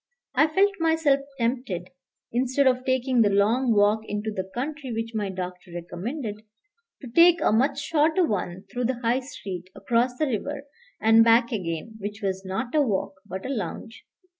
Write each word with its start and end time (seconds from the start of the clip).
I 0.33 0.47
felt 0.47 0.71
myself 0.79 1.19
tempted, 1.37 1.91
instead 2.31 2.65
of 2.65 2.83
taking 2.85 3.21
the 3.21 3.29
long 3.29 3.71
walk 3.71 3.99
into 4.05 4.31
the 4.31 4.49
country 4.51 4.91
which 4.91 5.13
my 5.13 5.29
doctor 5.29 5.69
recommended, 5.75 6.41
to 7.03 7.07
take 7.07 7.39
a 7.39 7.51
much 7.51 7.77
shorter 7.79 8.25
one 8.25 8.63
through 8.71 8.85
the 8.85 8.99
High 9.01 9.19
Street, 9.19 9.69
across 9.75 10.17
the 10.17 10.25
river, 10.25 10.63
and 10.99 11.23
back 11.23 11.51
again, 11.51 11.97
which 11.99 12.19
was 12.23 12.43
not 12.43 12.73
a 12.73 12.81
walk 12.81 13.13
but 13.27 13.45
a 13.45 13.49
lounge. 13.49 14.03